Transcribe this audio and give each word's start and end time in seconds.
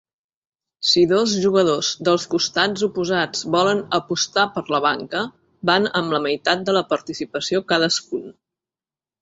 Si 0.91 1.01
dos 1.09 1.33
jugadors 1.41 1.89
dels 2.07 2.25
costats 2.31 2.85
oposats 2.87 3.43
volen 3.57 3.83
"apostar 3.99 4.47
per 4.57 4.65
la 4.77 4.81
banca", 4.89 5.23
van 5.73 5.89
amb 6.01 6.17
la 6.17 6.25
meitat 6.27 6.67
de 6.71 6.79
la 6.81 6.85
participació 6.95 7.65
cadascun. 7.75 8.27